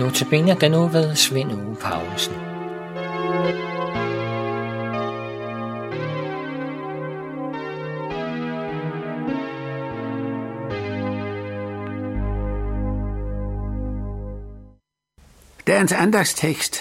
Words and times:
Notabene 0.00 0.56
den 0.60 0.70
nu 0.72 0.88
ved 0.88 1.16
Svend 1.16 1.52
Uge 1.52 1.76
Paulsen. 1.76 2.34
Dagens 15.66 15.92
andagstekst 15.92 16.80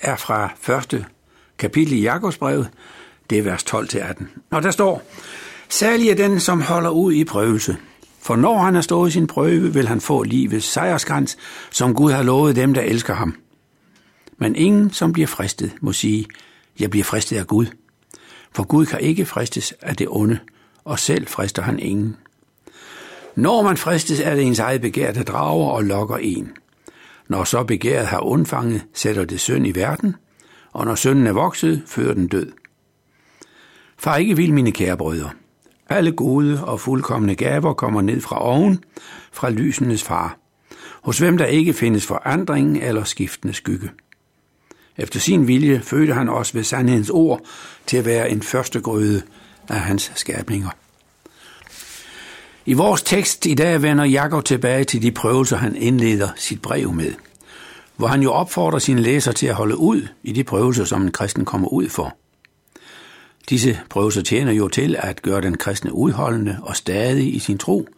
er 0.00 0.16
fra 0.16 0.50
første 0.60 1.06
kapitel 1.58 1.92
i 1.92 2.00
Jakobsbrevet, 2.00 2.70
det 3.30 3.38
er 3.38 3.42
vers 3.42 3.64
12-18. 3.74 4.24
Og 4.50 4.62
der 4.62 4.70
står, 4.70 5.02
Særlig 5.68 6.10
er 6.10 6.14
den, 6.14 6.40
som 6.40 6.60
holder 6.60 6.90
ud 6.90 7.12
i 7.12 7.24
prøvelse. 7.24 7.76
For 8.24 8.36
når 8.36 8.58
han 8.58 8.74
har 8.74 8.82
stået 8.82 9.12
sin 9.12 9.26
prøve, 9.26 9.74
vil 9.74 9.88
han 9.88 10.00
få 10.00 10.22
livets 10.22 10.66
sejrskrans, 10.66 11.36
som 11.70 11.94
Gud 11.94 12.12
har 12.12 12.22
lovet 12.22 12.56
dem, 12.56 12.74
der 12.74 12.80
elsker 12.80 13.14
ham. 13.14 13.36
Men 14.38 14.56
ingen, 14.56 14.90
som 14.90 15.12
bliver 15.12 15.26
fristet, 15.26 15.72
må 15.80 15.92
sige, 15.92 16.26
jeg 16.80 16.90
bliver 16.90 17.04
fristet 17.04 17.36
af 17.36 17.46
Gud. 17.46 17.66
For 18.52 18.64
Gud 18.64 18.86
kan 18.86 19.00
ikke 19.00 19.26
fristes 19.26 19.74
af 19.82 19.96
det 19.96 20.06
onde, 20.10 20.38
og 20.84 20.98
selv 20.98 21.26
frister 21.26 21.62
han 21.62 21.78
ingen. 21.78 22.16
Når 23.36 23.62
man 23.62 23.76
fristes, 23.76 24.20
er 24.20 24.34
det 24.34 24.44
ens 24.44 24.58
eget 24.58 24.80
begær, 24.80 25.12
der 25.12 25.22
drager 25.22 25.70
og 25.70 25.84
lokker 25.84 26.16
en. 26.16 26.52
Når 27.28 27.44
så 27.44 27.64
begæret 27.64 28.06
har 28.06 28.20
undfanget, 28.20 28.84
sætter 28.94 29.24
det 29.24 29.40
synd 29.40 29.66
i 29.66 29.74
verden, 29.74 30.16
og 30.72 30.84
når 30.84 30.94
synden 30.94 31.26
er 31.26 31.32
vokset, 31.32 31.82
fører 31.86 32.14
den 32.14 32.26
død. 32.26 32.52
Far 33.98 34.16
ikke 34.16 34.36
vil, 34.36 34.54
mine 34.54 34.72
kære 34.72 34.96
brødre. 34.96 35.30
Alle 35.88 36.12
gode 36.12 36.64
og 36.64 36.80
fuldkommende 36.80 37.34
gaver 37.34 37.72
kommer 37.72 38.02
ned 38.02 38.20
fra 38.20 38.42
oven, 38.42 38.84
fra 39.32 39.50
lysenes 39.50 40.02
far, 40.02 40.38
hos 41.02 41.18
hvem 41.18 41.38
der 41.38 41.46
ikke 41.46 41.72
findes 41.72 42.06
forandring 42.06 42.78
eller 42.82 43.04
skiftende 43.04 43.54
skygge. 43.54 43.90
Efter 44.96 45.20
sin 45.20 45.46
vilje 45.46 45.80
fødte 45.80 46.14
han 46.14 46.28
os 46.28 46.54
ved 46.54 46.64
sandhedens 46.64 47.10
ord 47.10 47.40
til 47.86 47.96
at 47.96 48.04
være 48.04 48.30
en 48.30 48.42
første 48.42 48.80
grøde 48.80 49.22
af 49.68 49.80
hans 49.80 50.12
skabninger. 50.14 50.70
I 52.66 52.72
vores 52.72 53.02
tekst 53.02 53.46
i 53.46 53.54
dag 53.54 53.82
vender 53.82 54.04
Jakob 54.04 54.44
tilbage 54.44 54.84
til 54.84 55.02
de 55.02 55.12
prøvelser, 55.12 55.56
han 55.56 55.76
indleder 55.76 56.28
sit 56.36 56.62
brev 56.62 56.92
med, 56.92 57.14
hvor 57.96 58.06
han 58.06 58.22
jo 58.22 58.32
opfordrer 58.32 58.78
sine 58.78 59.00
læser 59.00 59.32
til 59.32 59.46
at 59.46 59.54
holde 59.54 59.76
ud 59.76 60.08
i 60.22 60.32
de 60.32 60.44
prøvelser, 60.44 60.84
som 60.84 61.02
en 61.02 61.12
kristen 61.12 61.44
kommer 61.44 61.68
ud 61.68 61.88
for– 61.88 62.16
Disse 63.48 63.80
prøvelser 63.90 64.22
tjener 64.22 64.52
jo 64.52 64.68
til 64.68 64.96
at 64.98 65.22
gøre 65.22 65.40
den 65.40 65.56
kristne 65.56 65.92
udholdende 65.92 66.58
og 66.62 66.76
stadig 66.76 67.34
i 67.34 67.38
sin 67.38 67.58
tro, 67.58 67.88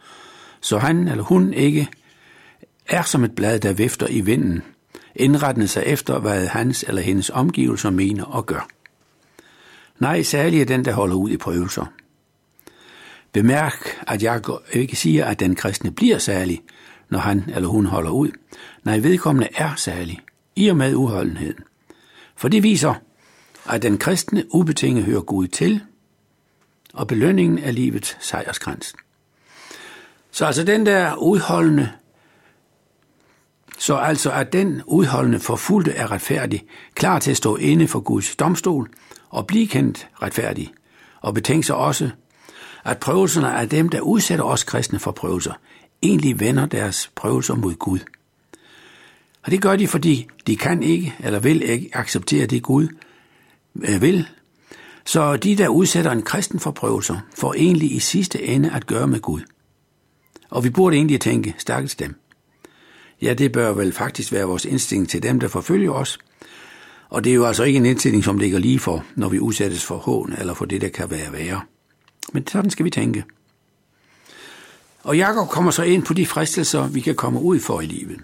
så 0.60 0.78
han 0.78 1.08
eller 1.08 1.24
hun 1.24 1.52
ikke 1.54 1.88
er 2.88 3.02
som 3.02 3.24
et 3.24 3.34
blad, 3.34 3.60
der 3.60 3.72
vifter 3.72 4.06
i 4.10 4.20
vinden, 4.20 4.62
indrettende 5.16 5.68
sig 5.68 5.82
efter, 5.86 6.18
hvad 6.18 6.46
hans 6.46 6.84
eller 6.88 7.02
hendes 7.02 7.30
omgivelser 7.30 7.90
mener 7.90 8.24
og 8.24 8.46
gør. 8.46 8.68
Nej, 9.98 10.22
særlig 10.22 10.60
er 10.60 10.64
den, 10.64 10.84
der 10.84 10.92
holder 10.92 11.16
ud 11.16 11.30
i 11.30 11.36
prøvelser. 11.36 11.92
Bemærk, 13.32 14.04
at 14.06 14.22
jeg 14.22 14.42
ikke 14.72 14.96
siger, 14.96 15.24
at 15.24 15.40
den 15.40 15.54
kristne 15.54 15.90
bliver 15.90 16.18
særlig, 16.18 16.62
når 17.08 17.18
han 17.18 17.44
eller 17.54 17.68
hun 17.68 17.86
holder 17.86 18.10
ud. 18.10 18.30
Nej, 18.84 18.98
vedkommende 18.98 19.48
er 19.56 19.74
særlig, 19.74 20.20
i 20.56 20.68
og 20.68 20.76
med 20.76 20.94
uholdenheden. 20.94 21.62
For 22.36 22.48
det 22.48 22.62
viser, 22.62 22.94
at 23.68 23.82
den 23.82 23.98
kristne 23.98 24.44
ubetinget 24.54 25.04
hører 25.04 25.20
Gud 25.20 25.46
til, 25.46 25.80
og 26.94 27.06
belønningen 27.06 27.58
er 27.58 27.70
livets 27.70 28.16
sejrskrans. 28.20 28.94
Så 30.30 30.46
altså 30.46 30.64
den 30.64 30.86
der 30.86 31.14
udholdende, 31.14 31.92
så 33.78 33.96
altså 33.96 34.32
at 34.32 34.52
den 34.52 34.82
udholdende 34.86 35.40
forfulgte 35.40 35.92
er 35.92 36.10
retfærdig, 36.10 36.64
klar 36.94 37.18
til 37.18 37.30
at 37.30 37.36
stå 37.36 37.56
inde 37.56 37.88
for 37.88 38.00
Guds 38.00 38.36
domstol 38.36 38.90
og 39.30 39.46
blive 39.46 39.66
kendt 39.66 40.08
retfærdig, 40.22 40.72
og 41.20 41.34
betænk 41.34 41.64
sig 41.64 41.76
også, 41.76 42.10
at 42.84 42.98
prøvelserne 42.98 43.54
af 43.54 43.68
dem, 43.68 43.88
der 43.88 44.00
udsætter 44.00 44.44
os 44.44 44.64
kristne 44.64 44.98
for 44.98 45.10
prøvelser, 45.10 45.52
egentlig 46.02 46.40
vender 46.40 46.66
deres 46.66 47.10
prøvelser 47.14 47.54
mod 47.54 47.74
Gud. 47.74 47.98
Og 49.42 49.50
det 49.50 49.62
gør 49.62 49.76
de, 49.76 49.88
fordi 49.88 50.28
de 50.46 50.56
kan 50.56 50.82
ikke 50.82 51.14
eller 51.18 51.38
vil 51.38 51.62
ikke 51.62 51.90
acceptere 51.92 52.46
det 52.46 52.62
Gud, 52.62 52.88
Øh, 53.82 54.02
vil. 54.02 54.28
Så 55.04 55.36
de, 55.36 55.56
der 55.56 55.68
udsætter 55.68 56.10
en 56.10 56.22
kristen 56.22 56.60
for 56.60 56.70
prøvelser, 56.70 57.18
får 57.34 57.54
egentlig 57.54 57.92
i 57.92 57.98
sidste 57.98 58.42
ende 58.42 58.70
at 58.70 58.86
gøre 58.86 59.06
med 59.06 59.20
Gud. 59.20 59.40
Og 60.50 60.64
vi 60.64 60.70
burde 60.70 60.96
egentlig 60.96 61.20
tænke, 61.20 61.54
stakkels 61.58 61.94
dem. 61.94 62.14
Ja, 63.22 63.34
det 63.34 63.52
bør 63.52 63.72
vel 63.72 63.92
faktisk 63.92 64.32
være 64.32 64.44
vores 64.44 64.64
indstilling 64.64 65.08
til 65.08 65.22
dem, 65.22 65.40
der 65.40 65.48
forfølger 65.48 65.90
os. 65.90 66.18
Og 67.08 67.24
det 67.24 67.30
er 67.30 67.34
jo 67.34 67.44
altså 67.44 67.62
ikke 67.64 67.76
en 67.76 67.86
indstilling, 67.86 68.24
som 68.24 68.38
ligger 68.38 68.58
lige 68.58 68.78
for, 68.78 69.04
når 69.14 69.28
vi 69.28 69.40
udsættes 69.40 69.84
for 69.84 69.96
hån 69.96 70.34
eller 70.38 70.54
for 70.54 70.64
det, 70.64 70.80
der 70.80 70.88
kan 70.88 71.10
være 71.10 71.32
værre. 71.32 71.60
Men 72.32 72.46
sådan 72.46 72.70
skal 72.70 72.84
vi 72.84 72.90
tænke. 72.90 73.24
Og 75.02 75.16
Jakob 75.16 75.48
kommer 75.48 75.70
så 75.70 75.82
ind 75.82 76.02
på 76.02 76.14
de 76.14 76.26
fristelser, 76.26 76.86
vi 76.88 77.00
kan 77.00 77.14
komme 77.14 77.40
ud 77.40 77.60
for 77.60 77.80
i 77.80 77.86
livet. 77.86 78.20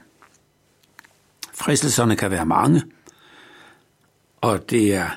Fristelserne 1.55 2.17
kan 2.17 2.31
være 2.31 2.47
mange, 2.47 2.83
og 4.41 4.71
det 4.71 4.95
er 4.95 5.09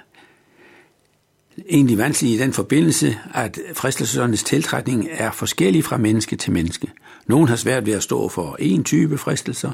egentlig 1.70 1.98
vanskeligt 1.98 2.40
i 2.40 2.44
den 2.44 2.54
forbindelse, 2.54 3.20
at 3.34 3.60
fristelsernes 3.74 4.44
tiltrækning 4.44 5.08
er 5.12 5.32
forskellig 5.32 5.84
fra 5.84 5.98
menneske 5.98 6.36
til 6.36 6.52
menneske. 6.52 6.92
Nogen 7.28 7.48
har 7.48 7.56
svært 7.56 7.86
ved 7.86 7.94
at 7.94 8.04
stå 8.04 8.30
for 8.30 8.56
en 8.60 8.84
type 8.84 9.18
fristelser, 9.18 9.72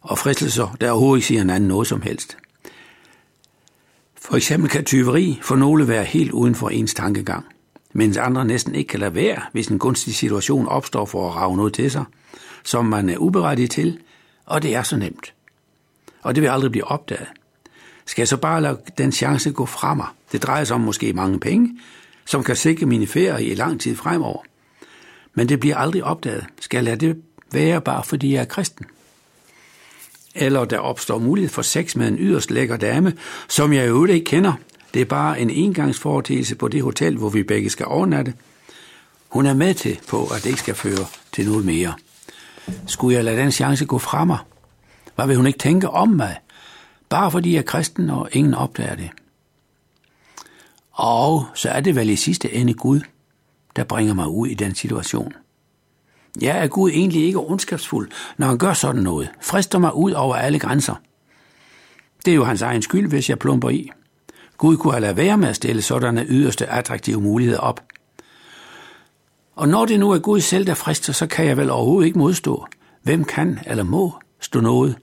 og 0.00 0.18
fristelser, 0.18 0.76
der 0.80 0.90
overhovedet 0.90 1.18
ikke 1.18 1.26
siger 1.26 1.42
en 1.42 1.50
anden 1.50 1.68
noget 1.68 1.86
som 1.86 2.02
helst. 2.02 2.36
For 4.20 4.36
eksempel 4.36 4.70
kan 4.70 4.84
tyveri 4.84 5.38
for 5.42 5.56
nogle 5.56 5.88
være 5.88 6.04
helt 6.04 6.30
uden 6.30 6.54
for 6.54 6.68
ens 6.68 6.94
tankegang, 6.94 7.44
mens 7.92 8.16
andre 8.16 8.44
næsten 8.44 8.74
ikke 8.74 8.88
kan 8.88 9.00
lade 9.00 9.14
være, 9.14 9.42
hvis 9.52 9.68
en 9.68 9.78
gunstig 9.78 10.14
situation 10.14 10.68
opstår 10.68 11.04
for 11.04 11.28
at 11.28 11.36
rave 11.36 11.56
noget 11.56 11.72
til 11.72 11.90
sig, 11.90 12.04
som 12.64 12.84
man 12.84 13.08
er 13.08 13.16
uberettiget 13.16 13.70
til, 13.70 13.98
og 14.46 14.62
det 14.62 14.74
er 14.74 14.82
så 14.82 14.96
nemt. 14.96 15.34
Og 16.22 16.34
det 16.34 16.42
vil 16.42 16.48
aldrig 16.48 16.70
blive 16.70 16.84
opdaget. 16.84 17.28
Skal 18.06 18.22
jeg 18.22 18.28
så 18.28 18.36
bare 18.36 18.62
lade 18.62 18.78
den 18.98 19.12
chance 19.12 19.50
gå 19.50 19.66
fra 19.66 19.94
mig? 19.94 20.06
Det 20.32 20.42
drejer 20.42 20.64
sig 20.64 20.74
om 20.74 20.80
måske 20.80 21.12
mange 21.12 21.40
penge, 21.40 21.78
som 22.24 22.44
kan 22.44 22.56
sikre 22.56 22.86
mine 22.86 23.06
ferier 23.06 23.36
i 23.36 23.54
lang 23.54 23.80
tid 23.80 23.96
fremover. 23.96 24.42
Men 25.34 25.48
det 25.48 25.60
bliver 25.60 25.76
aldrig 25.76 26.04
opdaget. 26.04 26.46
Skal 26.60 26.78
jeg 26.78 26.84
lade 26.84 27.06
det 27.06 27.22
være 27.52 27.80
bare 27.80 28.04
fordi 28.04 28.34
jeg 28.34 28.40
er 28.40 28.44
kristen? 28.44 28.86
Eller 30.34 30.64
der 30.64 30.78
opstår 30.78 31.18
mulighed 31.18 31.50
for 31.50 31.62
sex 31.62 31.96
med 31.96 32.08
en 32.08 32.18
yderst 32.18 32.50
lækker 32.50 32.76
dame, 32.76 33.12
som 33.48 33.72
jeg 33.72 33.88
jo 33.88 34.04
ikke 34.04 34.24
kender. 34.24 34.52
Det 34.94 35.02
er 35.02 35.06
bare 35.06 35.40
en 35.40 35.50
engangsforetelse 35.50 36.54
på 36.54 36.68
det 36.68 36.82
hotel, 36.82 37.16
hvor 37.16 37.28
vi 37.28 37.42
begge 37.42 37.70
skal 37.70 37.86
overnatte. 37.86 38.34
Hun 39.28 39.46
er 39.46 39.54
med 39.54 39.74
til 39.74 40.00
på, 40.08 40.26
at 40.26 40.42
det 40.42 40.46
ikke 40.46 40.60
skal 40.60 40.74
føre 40.74 41.06
til 41.32 41.48
noget 41.48 41.64
mere. 41.64 41.94
Skulle 42.86 43.16
jeg 43.16 43.24
lade 43.24 43.36
den 43.36 43.52
chance 43.52 43.84
gå 43.84 43.98
fra 43.98 44.24
mig? 44.24 44.38
Hvad 45.14 45.26
vil 45.26 45.36
hun 45.36 45.46
ikke 45.46 45.58
tænke 45.58 45.90
om 45.90 46.08
mig? 46.08 46.36
Bare 47.14 47.30
fordi 47.30 47.52
jeg 47.52 47.58
er 47.58 47.62
kristen, 47.62 48.10
og 48.10 48.28
ingen 48.32 48.54
opdager 48.54 48.94
det. 48.94 49.10
Og 50.92 51.46
så 51.54 51.68
er 51.68 51.80
det 51.80 51.96
vel 51.96 52.10
i 52.10 52.16
sidste 52.16 52.52
ende 52.52 52.74
Gud, 52.74 53.00
der 53.76 53.84
bringer 53.84 54.14
mig 54.14 54.28
ud 54.28 54.46
i 54.46 54.54
den 54.54 54.74
situation. 54.74 55.32
Jeg 56.40 56.58
er 56.58 56.66
Gud 56.66 56.90
egentlig 56.90 57.24
ikke 57.24 57.38
ondskabsfuld, 57.38 58.10
når 58.36 58.46
han 58.46 58.58
gør 58.58 58.72
sådan 58.72 59.02
noget, 59.02 59.30
frister 59.40 59.78
mig 59.78 59.96
ud 59.96 60.12
over 60.12 60.34
alle 60.34 60.58
grænser. 60.58 60.94
Det 62.24 62.30
er 62.30 62.34
jo 62.34 62.44
hans 62.44 62.62
egen 62.62 62.82
skyld, 62.82 63.08
hvis 63.08 63.30
jeg 63.30 63.38
plumper 63.38 63.70
i. 63.70 63.90
Gud 64.58 64.76
kunne 64.76 64.92
have 64.92 65.00
lade 65.00 65.16
være 65.16 65.38
med 65.38 65.48
at 65.48 65.56
stille 65.56 65.82
sådanne 65.82 66.26
yderste 66.28 66.66
attraktive 66.66 67.20
muligheder 67.20 67.60
op. 67.60 67.84
Og 69.56 69.68
når 69.68 69.86
det 69.86 70.00
nu 70.00 70.10
er 70.10 70.18
Gud 70.18 70.40
selv, 70.40 70.66
der 70.66 70.74
frister, 70.74 71.12
så 71.12 71.26
kan 71.26 71.46
jeg 71.46 71.56
vel 71.56 71.70
overhovedet 71.70 72.06
ikke 72.06 72.18
modstå. 72.18 72.66
Hvem 73.02 73.24
kan 73.24 73.58
eller 73.66 73.84
må 73.84 74.14
stå 74.40 74.60
noget 74.60 74.98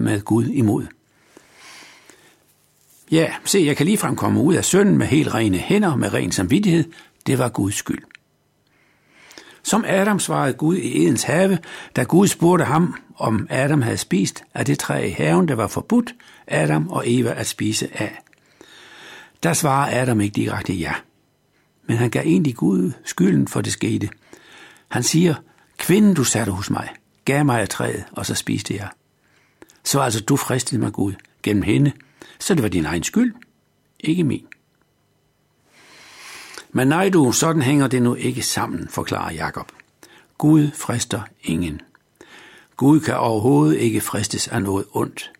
med 0.00 0.20
Gud 0.20 0.46
imod? 0.46 0.86
Ja, 3.10 3.32
se, 3.44 3.62
jeg 3.66 3.76
kan 3.76 3.86
ligefrem 3.86 4.16
komme 4.16 4.40
ud 4.40 4.54
af 4.54 4.64
synden 4.64 4.98
med 4.98 5.06
helt 5.06 5.34
rene 5.34 5.58
hænder, 5.58 5.96
med 5.96 6.14
ren 6.14 6.32
samvittighed. 6.32 6.84
Det 7.26 7.38
var 7.38 7.48
Guds 7.48 7.74
skyld. 7.74 8.02
Som 9.62 9.84
Adam 9.86 10.18
svarede 10.18 10.52
Gud 10.52 10.76
i 10.76 11.04
Edens 11.04 11.22
have, 11.22 11.58
da 11.96 12.02
Gud 12.02 12.28
spurgte 12.28 12.64
ham, 12.64 12.94
om 13.16 13.46
Adam 13.50 13.82
havde 13.82 13.96
spist 13.96 14.44
af 14.54 14.64
det 14.64 14.78
træ 14.78 15.06
i 15.06 15.10
haven, 15.10 15.48
der 15.48 15.54
var 15.54 15.66
forbudt 15.66 16.14
Adam 16.46 16.88
og 16.88 17.02
Eva 17.06 17.34
at 17.36 17.46
spise 17.46 17.88
af. 17.94 18.22
Der 19.42 19.52
svarer 19.52 20.02
Adam 20.02 20.20
ikke 20.20 20.34
direkte 20.34 20.72
ja. 20.72 20.92
Men 21.86 21.96
han 21.96 22.10
gav 22.10 22.22
egentlig 22.22 22.54
Gud 22.54 22.92
skylden 23.04 23.48
for 23.48 23.60
det 23.60 23.72
skete. 23.72 24.08
Han 24.88 25.02
siger, 25.02 25.34
kvinden 25.78 26.14
du 26.14 26.24
satte 26.24 26.52
hos 26.52 26.70
mig, 26.70 26.88
gav 27.24 27.44
mig 27.44 27.60
af 27.60 27.68
træet, 27.68 28.04
og 28.12 28.26
så 28.26 28.34
spiste 28.34 28.74
jeg. 28.74 28.88
Så 29.84 30.00
altså 30.00 30.20
du 30.20 30.36
fristede 30.36 30.80
mig 30.80 30.92
Gud 30.92 31.12
gennem 31.42 31.62
hende, 31.62 31.92
så 32.38 32.54
det 32.54 32.62
var 32.62 32.68
din 32.68 32.84
egen 32.84 33.02
skyld, 33.02 33.34
ikke 34.00 34.24
min. 34.24 34.46
Men 36.70 36.88
nej 36.88 37.08
du, 37.08 37.32
sådan 37.32 37.62
hænger 37.62 37.86
det 37.86 38.02
nu 38.02 38.14
ikke 38.14 38.42
sammen, 38.42 38.88
forklarer 38.88 39.32
Jakob. 39.32 39.72
Gud 40.38 40.70
frister 40.74 41.22
ingen. 41.42 41.80
Gud 42.76 43.00
kan 43.00 43.16
overhovedet 43.16 43.76
ikke 43.76 44.00
fristes 44.00 44.48
af 44.48 44.62
noget 44.62 44.84
ondt. 44.92 45.30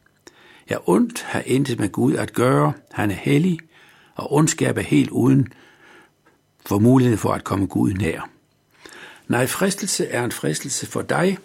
Ja, 0.71 0.77
ondt 0.87 1.23
har 1.23 1.43
intet 1.47 1.79
med 1.79 1.89
Gud 1.89 2.15
at 2.15 2.33
gøre. 2.33 2.73
Han 2.93 3.11
er 3.11 3.15
hellig, 3.15 3.59
og 4.15 4.33
ondskab 4.33 4.79
er 4.79 4.83
helt 4.83 5.11
uden 5.11 5.49
for 6.67 6.79
muligheden 6.79 7.19
for 7.19 7.33
at 7.33 7.45
komme 7.45 7.67
Gud 7.67 7.93
nær. 7.93 8.31
Nej, 9.29 9.47
fristelse 9.47 10.07
er 10.07 10.25
en 10.25 10.33
fristelse 10.33 10.87
for 10.87 11.03
dig, 11.03 11.39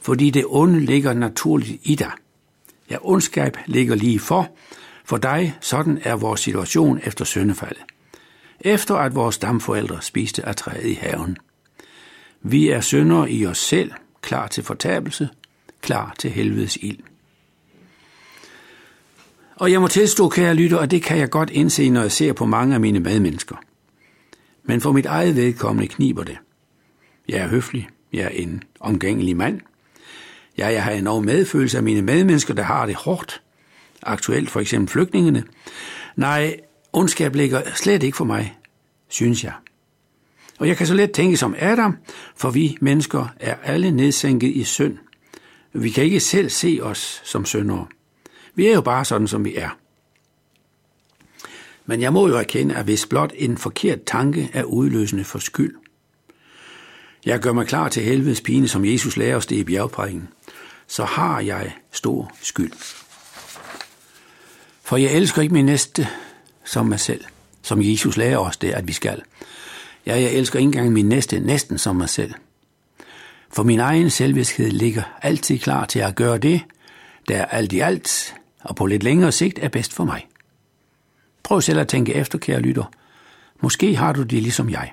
fordi 0.00 0.30
det 0.30 0.44
onde 0.48 0.80
ligger 0.80 1.12
naturligt 1.14 1.80
i 1.82 1.94
dig. 1.94 2.12
Ja, 2.90 2.96
ondskab 3.02 3.56
ligger 3.66 3.94
lige 3.94 4.18
for. 4.18 4.48
For 5.10 5.16
dig, 5.16 5.56
sådan 5.60 5.98
er 6.02 6.16
vores 6.16 6.40
situation 6.40 7.00
efter 7.04 7.24
syndefaldet. 7.24 7.82
Efter 8.60 8.94
at 8.94 9.14
vores 9.14 9.34
stamforældre 9.34 10.02
spiste 10.02 10.46
af 10.46 10.56
træet 10.56 10.86
i 10.86 10.94
haven. 10.94 11.36
Vi 12.42 12.68
er 12.68 12.80
syndere 12.80 13.30
i 13.30 13.46
os 13.46 13.58
selv, 13.58 13.92
klar 14.22 14.46
til 14.46 14.64
fortabelse, 14.64 15.28
klar 15.80 16.14
til 16.18 16.30
helvedes 16.30 16.78
ild. 16.82 16.98
Og 19.56 19.72
jeg 19.72 19.80
må 19.80 19.88
tilstå, 19.88 20.28
kære 20.28 20.54
lytter, 20.54 20.76
og 20.76 20.90
det 20.90 21.02
kan 21.02 21.18
jeg 21.18 21.30
godt 21.30 21.50
indse, 21.50 21.90
når 21.90 22.00
jeg 22.00 22.12
ser 22.12 22.32
på 22.32 22.46
mange 22.46 22.74
af 22.74 22.80
mine 22.80 23.00
medmennesker. 23.00 23.56
Men 24.64 24.80
for 24.80 24.92
mit 24.92 25.06
eget 25.06 25.36
vedkommende 25.36 25.88
kniber 25.88 26.24
det. 26.24 26.38
Jeg 27.28 27.38
er 27.38 27.48
høflig, 27.48 27.88
jeg 28.12 28.24
er 28.24 28.28
en 28.28 28.62
omgængelig 28.80 29.36
mand, 29.36 29.60
Jeg, 30.56 30.72
jeg 30.72 30.84
har 30.84 30.90
enorm 30.90 31.24
medfølelse 31.24 31.76
af 31.76 31.82
mine 31.82 32.02
medmennesker, 32.02 32.54
der 32.54 32.62
har 32.62 32.86
det 32.86 32.94
hårdt. 32.94 33.42
Aktuelt 34.02 34.50
for 34.50 34.60
eksempel 34.60 34.92
flygtningene. 34.92 35.44
Nej, 36.16 36.56
ondskab 36.92 37.34
ligger 37.34 37.62
slet 37.74 38.02
ikke 38.02 38.16
for 38.16 38.24
mig, 38.24 38.58
synes 39.08 39.44
jeg. 39.44 39.52
Og 40.58 40.68
jeg 40.68 40.76
kan 40.76 40.86
så 40.86 40.94
let 40.94 41.12
tænke 41.12 41.36
som 41.36 41.54
Adam, 41.58 41.96
for 42.36 42.50
vi 42.50 42.76
mennesker 42.80 43.34
er 43.40 43.54
alle 43.64 43.90
nedsænket 43.90 44.48
i 44.48 44.64
synd. 44.64 44.98
Vi 45.72 45.90
kan 45.90 46.04
ikke 46.04 46.20
selv 46.20 46.50
se 46.50 46.78
os 46.82 47.22
som 47.24 47.44
syndere. 47.44 47.86
Vi 48.54 48.66
er 48.66 48.74
jo 48.74 48.80
bare 48.80 49.04
sådan, 49.04 49.28
som 49.28 49.44
vi 49.44 49.56
er. 49.56 49.78
Men 51.86 52.00
jeg 52.00 52.12
må 52.12 52.28
jo 52.28 52.36
erkende, 52.36 52.74
at 52.74 52.84
hvis 52.84 53.06
blot 53.06 53.32
en 53.36 53.58
forkert 53.58 54.04
tanke 54.04 54.50
er 54.52 54.64
udløsende 54.64 55.24
for 55.24 55.38
skyld. 55.38 55.74
Jeg 57.26 57.40
gør 57.40 57.52
mig 57.52 57.66
klar 57.66 57.88
til 57.88 58.02
helvedes 58.02 58.40
pine, 58.40 58.68
som 58.68 58.84
Jesus 58.84 59.16
lærer 59.16 59.36
os 59.36 59.46
det 59.46 59.56
i 59.56 59.64
bjergprædiken 59.64 60.28
så 60.90 61.04
har 61.04 61.40
jeg 61.40 61.72
stor 61.92 62.32
skyld. 62.42 62.72
For 64.90 64.96
jeg 64.96 65.12
elsker 65.12 65.42
ikke 65.42 65.54
min 65.54 65.64
næste 65.64 66.08
som 66.64 66.86
mig 66.86 67.00
selv, 67.00 67.24
som 67.62 67.82
Jesus 67.82 68.16
lærer 68.16 68.38
os 68.38 68.56
det, 68.56 68.70
at 68.70 68.88
vi 68.88 68.92
skal. 68.92 69.22
Ja, 70.06 70.20
jeg 70.20 70.32
elsker 70.32 70.58
ikke 70.58 70.66
engang 70.66 70.92
min 70.92 71.08
næste 71.08 71.40
næsten 71.40 71.78
som 71.78 71.96
mig 71.96 72.08
selv. 72.08 72.34
For 73.50 73.62
min 73.62 73.80
egen 73.80 74.10
selvvidskhed 74.10 74.70
ligger 74.70 75.02
altid 75.22 75.58
klar 75.58 75.86
til 75.86 75.98
at 75.98 76.14
gøre 76.14 76.38
det, 76.38 76.62
der 77.28 77.44
alt 77.44 77.72
i 77.72 77.80
alt 77.80 78.34
og 78.60 78.76
på 78.76 78.86
lidt 78.86 79.02
længere 79.02 79.32
sigt 79.32 79.58
er 79.62 79.68
bedst 79.68 79.92
for 79.92 80.04
mig. 80.04 80.26
Prøv 81.42 81.60
selv 81.60 81.80
at 81.80 81.88
tænke 81.88 82.14
efter, 82.14 82.38
kære 82.38 82.60
lytter. 82.60 82.92
Måske 83.60 83.96
har 83.96 84.12
du 84.12 84.22
det 84.22 84.42
ligesom 84.42 84.70
jeg. 84.70 84.92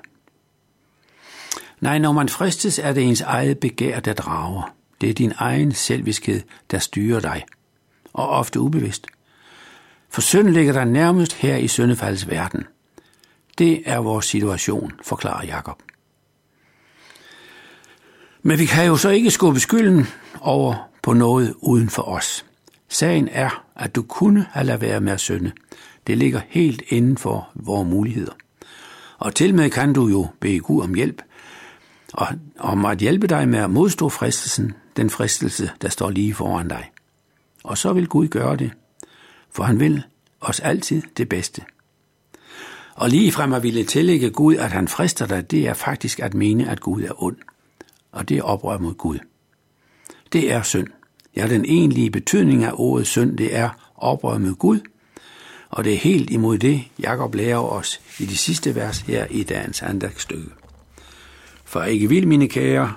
Nej, 1.80 1.98
når 1.98 2.12
man 2.12 2.30
fristes, 2.30 2.80
er 2.80 2.94
det 2.94 3.04
ens 3.04 3.22
eget 3.22 3.60
begær, 3.60 4.00
der 4.00 4.14
drager. 4.14 4.76
Det 5.02 5.10
er 5.10 5.14
din 5.14 5.34
egen 5.38 5.72
selviskhed, 5.72 6.42
der 6.72 6.80
styrer 6.80 7.20
dig, 7.20 7.44
og 8.14 8.30
ofte 8.30 8.60
ubevidst. 8.60 9.08
For 10.18 10.22
synd 10.22 10.50
ligger 10.50 10.74
der 10.74 10.86
nærmest 10.86 11.34
her 11.34 11.56
i 11.56 11.68
syndefaldets 11.68 12.30
verden. 12.30 12.64
Det 13.58 13.84
er 13.86 13.98
vores 13.98 14.26
situation, 14.26 14.92
forklarer 15.04 15.46
Jakob. 15.46 15.82
Men 18.44 18.60
vi 18.60 18.66
kan 18.66 18.86
jo 18.86 18.98
så 18.98 19.10
ikke 19.10 19.32
skubbe 19.32 19.60
skylden 19.60 20.08
over 20.40 20.90
på 21.04 21.14
noget 21.14 21.54
uden 21.58 21.90
for 21.90 22.02
os. 22.02 22.46
Sagen 22.90 23.30
er, 23.32 23.64
at 23.76 23.96
du 23.96 24.02
kunne 24.04 24.48
have 24.52 24.66
ladet 24.66 24.82
være 24.82 25.02
med 25.02 25.14
at 25.14 25.20
synde. 25.20 25.52
Det 26.08 26.18
ligger 26.18 26.42
helt 26.48 26.82
inden 26.88 27.18
for 27.18 27.50
vores 27.56 27.90
muligheder. 27.90 28.34
Og 29.18 29.36
til 29.36 29.56
med 29.56 29.70
kan 29.70 29.94
du 29.94 30.08
jo 30.08 30.28
bede 30.40 30.60
Gud 30.60 30.84
om 30.84 30.94
hjælp, 30.94 31.22
og 32.14 32.28
om 32.60 32.86
at 32.86 32.98
hjælpe 32.98 33.28
dig 33.28 33.50
med 33.50 33.60
at 33.60 33.70
modstå 33.70 34.10
fristelsen, 34.10 34.74
den 34.96 35.10
fristelse, 35.10 35.72
der 35.82 35.90
står 35.90 36.10
lige 36.10 36.34
foran 36.34 36.68
dig. 36.68 36.92
Og 37.64 37.78
så 37.78 37.94
vil 37.94 38.08
Gud 38.08 38.28
gøre 38.28 38.56
det, 38.56 38.72
for 39.58 39.64
han 39.64 39.80
vil 39.80 40.04
os 40.42 40.60
altid 40.60 41.02
det 41.18 41.30
bedste. 41.30 41.62
Og 42.96 43.10
lige 43.10 43.32
frem 43.32 43.54
at 43.54 43.64
ville 43.64 43.84
tillægge 43.84 44.30
Gud, 44.30 44.56
at 44.56 44.72
han 44.72 44.88
frister 44.88 45.26
dig, 45.26 45.52
det 45.52 45.68
er 45.68 45.74
faktisk 45.74 46.20
at 46.20 46.34
mene, 46.34 46.70
at 46.70 46.80
Gud 46.80 47.02
er 47.02 47.24
ond. 47.24 47.36
Og 48.12 48.30
det 48.30 48.38
er 48.38 48.42
oprør 48.42 48.78
mod 48.78 48.94
Gud. 48.94 49.20
Det 50.34 50.52
er 50.52 50.62
synd. 50.62 50.88
Ja, 51.36 51.48
den 51.48 51.66
egentlige 51.66 52.12
betydning 52.12 52.64
af 52.64 52.72
ordet 52.74 53.08
synd, 53.08 53.38
det 53.38 53.56
er 53.56 53.70
oprør 53.96 54.38
mod 54.38 54.56
Gud. 54.56 54.80
Og 55.70 55.84
det 55.84 55.94
er 55.94 55.98
helt 55.98 56.30
imod 56.30 56.58
det, 56.58 56.84
Jakob 57.00 57.36
lærer 57.36 57.58
os 57.58 58.02
i 58.20 58.26
de 58.26 58.38
sidste 58.38 58.76
vers 58.76 59.00
her 59.00 59.26
i 59.26 59.44
dagens 59.44 59.82
andagsstykke. 59.82 60.50
For 61.66 61.84
ikke 61.84 62.10
vil, 62.10 62.28
mine 62.28 62.48
kære, 62.48 62.94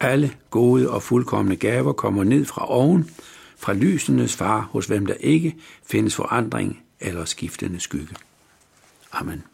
alle 0.00 0.32
gode 0.50 0.90
og 0.90 1.02
fuldkommende 1.02 1.56
gaver 1.56 1.92
kommer 1.92 2.24
ned 2.24 2.44
fra 2.44 2.70
oven, 2.70 3.10
fra 3.58 3.72
lysenes 3.72 4.36
far, 4.36 4.60
hos 4.60 4.86
hvem 4.86 5.06
der 5.06 5.14
ikke 5.14 5.56
findes 5.86 6.14
forandring 6.14 6.82
eller 7.00 7.24
skiftende 7.24 7.80
skygge. 7.80 8.16
Amen. 9.12 9.44